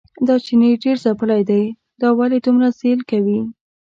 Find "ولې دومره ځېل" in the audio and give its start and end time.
2.17-2.99